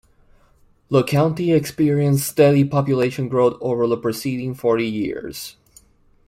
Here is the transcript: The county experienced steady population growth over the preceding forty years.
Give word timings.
The 0.89 1.03
county 1.03 1.51
experienced 1.51 2.27
steady 2.27 2.63
population 2.65 3.29
growth 3.29 3.59
over 3.61 3.85
the 3.85 3.97
preceding 3.97 4.55
forty 4.55 4.87
years. 4.87 5.57